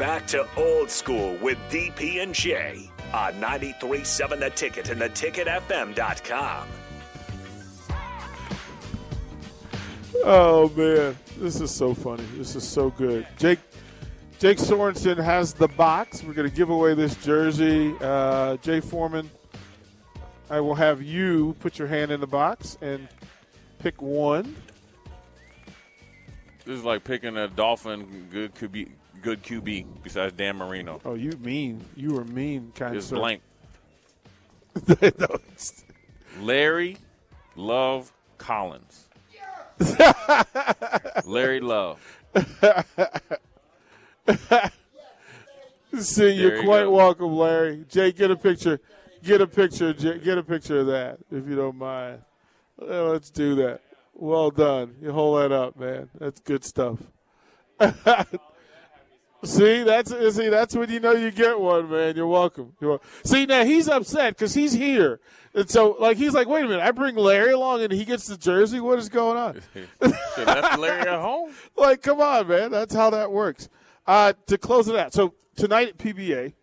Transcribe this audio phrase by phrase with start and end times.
[0.00, 6.68] Back to old school with DP and J on 93.7 The Ticket and theticketfm.com.
[10.24, 12.24] Oh man, this is so funny.
[12.38, 13.26] This is so good.
[13.36, 13.58] Jake
[14.38, 16.24] Jake Sorensen has the box.
[16.24, 17.94] We're going to give away this jersey.
[18.00, 19.30] Uh, Jay Foreman,
[20.48, 23.06] I will have you put your hand in the box and
[23.80, 24.56] pick one.
[26.64, 28.88] This is like picking a Dolphin good QB,
[29.22, 31.00] good QB besides Dan Marino.
[31.04, 33.02] Oh, you mean you were mean, kind of.
[33.04, 33.16] sir.
[33.16, 33.42] blank.
[36.40, 36.96] Larry
[37.56, 39.06] Love Collins.
[41.24, 41.98] Larry Love.
[45.98, 46.90] See, There you're you quite go.
[46.92, 47.84] welcome, Larry.
[47.88, 48.80] Jay, get a picture.
[49.24, 49.92] Get a picture.
[49.92, 52.20] Jay, get a picture of that, if you don't mind.
[52.78, 53.80] Let's do that.
[54.14, 54.94] Well done.
[55.02, 56.08] You hold that up, man.
[56.18, 56.98] That's good stuff.
[59.44, 62.16] See, that's see, that's when you know you get one, man.
[62.16, 62.74] You're welcome.
[62.80, 65.20] You're wel- see, now he's upset because he's here,
[65.54, 68.26] and so like he's like, wait a minute, I bring Larry along and he gets
[68.26, 68.80] the jersey.
[68.80, 69.62] What is going on?
[70.36, 71.52] Left Larry at home.
[71.76, 72.70] like, come on, man.
[72.70, 73.68] That's how that works.
[74.06, 76.54] Uh, to close it out, so tonight at PBA,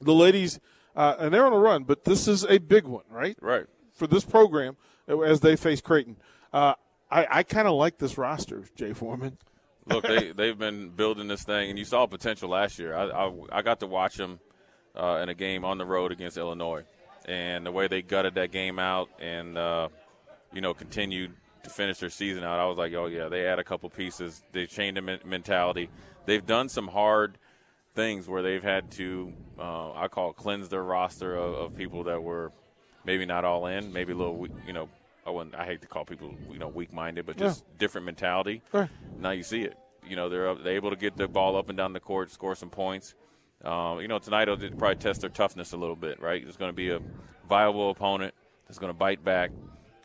[0.00, 0.60] the ladies,
[0.94, 3.36] uh, and they're on a run, but this is a big one, right?
[3.40, 3.66] Right.
[3.92, 4.76] For this program,
[5.08, 6.16] as they face Creighton.
[6.52, 6.74] Uh,
[7.10, 9.38] I, I kind of like this roster, Jay Foreman.
[9.86, 12.94] Look, they they've been building this thing, and you saw potential last year.
[12.94, 14.40] I I, I got to watch them
[14.96, 16.84] uh, in a game on the road against Illinois,
[17.26, 19.88] and the way they gutted that game out, and uh,
[20.52, 21.32] you know continued
[21.66, 22.58] to finish their season out.
[22.58, 24.42] I was like, oh yeah, they add a couple pieces.
[24.52, 25.90] They changed the mentality.
[26.24, 27.38] They've done some hard
[27.94, 32.04] things where they've had to, uh, I call it cleanse their roster of, of people
[32.04, 32.52] that were
[33.04, 34.88] maybe not all in, maybe a little, you know.
[35.26, 35.54] I wouldn't.
[35.54, 38.62] I hate to call people, you know, weak-minded, but just different mentality.
[38.72, 38.88] Right.
[39.18, 39.76] Now you see it.
[40.08, 42.54] You know, they're they're able to get the ball up and down the court, score
[42.54, 43.14] some points.
[43.64, 46.46] Um, you know, tonight they'll probably test their toughness a little bit, right?
[46.46, 47.00] It's going to be a
[47.48, 48.34] viable opponent
[48.66, 49.50] that's going to bite back,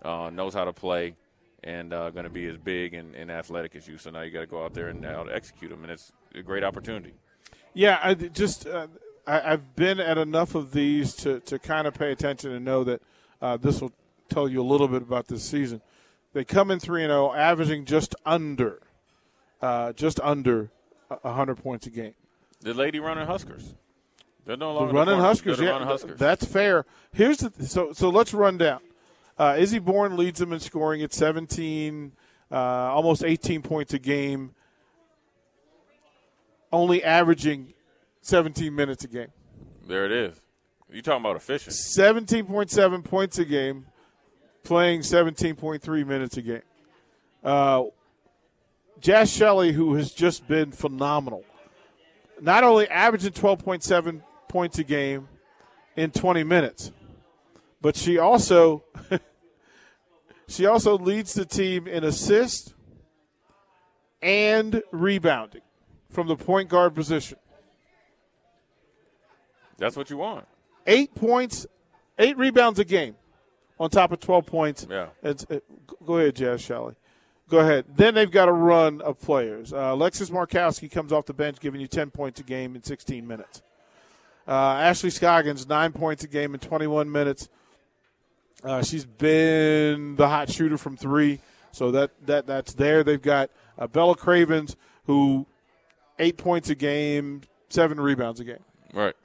[0.01, 1.15] uh, knows how to play,
[1.63, 3.97] and uh, going to be as big and, and athletic as you.
[3.97, 6.41] So now you got to go out there and uh, execute them, and it's a
[6.41, 7.13] great opportunity.
[7.73, 8.88] Yeah, I just uh,
[9.27, 12.83] I, I've been at enough of these to, to kind of pay attention and know
[12.85, 13.01] that
[13.41, 13.91] uh, this will
[14.31, 15.81] tell you a little bit about this season.
[16.34, 18.80] They come in three and zero, averaging just under,
[19.62, 20.69] uh, just under
[21.09, 22.14] a hundred points a game.
[22.62, 23.75] The lady running Huskers.
[24.46, 26.18] They're no The longer running corner- Huskers, they're yeah, running Huskers.
[26.19, 26.86] that's fair.
[27.12, 28.80] Here's the so so let's run down.
[29.38, 32.12] Uh, Izzy Bourne leads them in scoring at 17,
[32.52, 34.53] uh, almost 18 points a game,
[36.72, 37.74] only averaging
[38.22, 39.31] 17 minutes a game.
[39.88, 40.40] there it is.
[40.92, 41.74] You talking about efficient?
[41.98, 43.86] 17.7 points a game,
[44.63, 46.61] playing 17.3 minutes a game.
[47.44, 47.83] Uh,
[49.01, 51.44] Jaz Shelley, who has just been phenomenal,
[52.39, 55.27] not only averaging 12.7 points a game
[55.95, 56.91] in 20 minutes,
[57.81, 58.83] but she also
[60.47, 62.73] she also leads the team in assists
[64.21, 65.61] and rebounding
[66.09, 67.38] from the point guard position.
[69.77, 70.45] That's what you want.
[70.85, 71.66] eight points,
[72.19, 73.16] eight rebounds a game,
[73.81, 74.86] on top of twelve points.
[74.90, 75.08] Yeah.
[75.24, 75.64] It's, it,
[76.06, 76.94] go ahead, Jaz Shelley.
[77.50, 77.86] Go ahead.
[77.94, 79.74] Then they've got a run of players.
[79.74, 83.28] Uh, Alexis Markowski comes off the bench, giving you ten points a game in sixteen
[83.28, 83.64] minutes.
[84.47, 87.50] Uh, Ashley Scoggins nine points a game in twenty-one minutes.
[88.64, 91.40] Uh, she's been the hot shooter from three,
[91.72, 93.03] so that that that's there.
[93.03, 93.50] They've got
[93.80, 94.75] uh, Bella Cravens,
[95.06, 95.48] who
[96.19, 98.63] eight points a game, seven rebounds a game.
[98.94, 99.16] Right.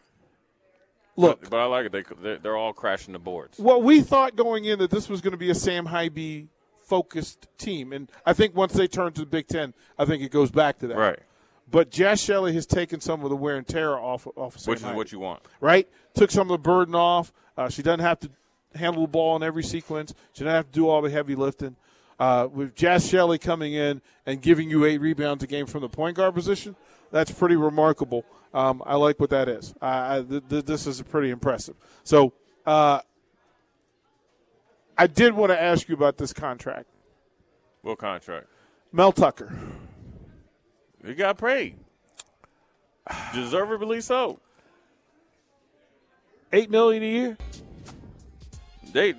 [1.17, 1.93] Look, But, but I like it.
[1.93, 3.59] They they're, they're all crashing the boards.
[3.59, 6.49] Well, we thought going in that this was going to be a Sam Haiby
[6.81, 10.31] focused team, and I think once they turn to the Big Ten, I think it
[10.31, 10.97] goes back to that.
[10.97, 11.19] Right.
[11.69, 14.71] But Jaz Shelley has taken some of the wear and tear off off of Sam
[14.73, 15.43] Which is what you want.
[15.61, 15.89] right?
[16.15, 17.33] Took some of the burden off.
[17.57, 18.31] Uh, she doesn't have to
[18.75, 20.15] handle the ball in every sequence.
[20.33, 21.75] She doesn't have to do all the heavy lifting.
[22.21, 25.89] Uh, with Jaz Shelley coming in and giving you eight rebounds a game from the
[25.89, 26.77] point guard position,
[27.11, 28.25] that's pretty remarkable.
[28.55, 29.75] Um, I like what that is.
[29.81, 31.77] I, I, th- th- this is pretty impressive.
[32.05, 32.33] So
[32.65, 33.01] uh,
[34.97, 36.87] I did want to ask you about this contract.
[37.83, 38.47] What contract?
[38.93, 39.57] Mel Tucker.
[41.05, 41.77] He got paid.
[43.35, 44.41] Deservedly so.
[46.53, 47.39] Eight million a year.
[48.93, 49.15] They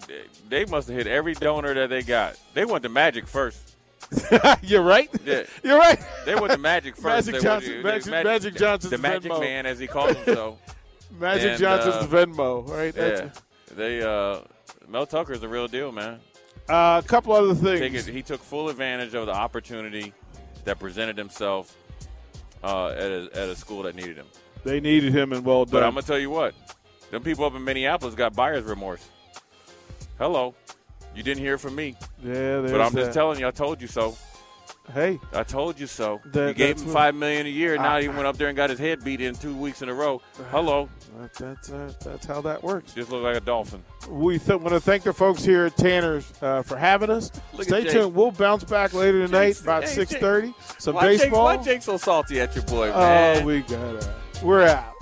[0.49, 2.37] they must have hit every donor that they got.
[2.53, 3.76] They went to Magic first.
[4.61, 5.09] You're right.
[5.25, 5.43] Yeah.
[5.63, 5.99] You're right.
[6.25, 7.27] They went to Magic first.
[7.27, 9.39] Magic They Johnson- went Magic- Magic Johnson's the Magic Venmo.
[9.41, 10.59] Man, as he calls himself.
[11.19, 12.93] Magic And, Johnson's uh, the Venmo, right?
[12.93, 14.01] That's yeah, they.
[14.01, 14.41] Uh,
[14.87, 16.19] Mel Tucker's the real deal, man.
[16.69, 18.07] Uh, a couple other Take things.
[18.07, 20.13] it, he took full advantage of the opportunity
[20.65, 21.75] that presented himself
[22.63, 24.25] uh, at, a, at a school that needed him.
[24.63, 25.71] They needed him, and well done.
[25.73, 25.83] But.
[25.83, 26.53] I'm gonna tell you what,
[27.11, 29.07] them people up in Minneapolis got buyer's remorse.
[30.17, 30.55] Hello,
[31.17, 33.05] you didn't hear from me, yeah, but I'm that.
[33.05, 34.15] just telling you, I told you so.
[34.93, 36.21] Hey, I told you so.
[36.27, 37.73] That- you gave him five million a year.
[37.73, 39.89] And now he went up there and got his head beat in two weeks in
[39.89, 40.21] a row.
[40.51, 40.87] Hello,
[41.19, 42.93] that, that's uh, that's how that works.
[42.93, 43.83] just look like a dolphin.
[44.09, 47.31] We th- want to thank the folks here at Tanner's uh, for having us.
[47.51, 48.15] Look Stay tuned.
[48.15, 50.53] We'll bounce back later tonight Jake's- about hey, six thirty.
[50.79, 51.43] Some Why Jake, baseball.
[51.43, 54.07] why Jake so salty at your boy, oh, we got it.
[54.41, 54.93] We're out.